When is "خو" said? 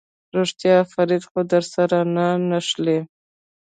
1.29-1.39